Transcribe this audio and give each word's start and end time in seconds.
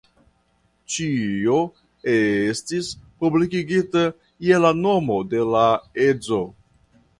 Ĉio 0.93 1.57
estis 2.13 2.89
publikigita 3.25 4.05
je 4.49 4.63
la 4.65 4.75
nomo 4.81 5.21
de 5.35 5.47
la 5.53 5.69
edzo. 6.11 6.45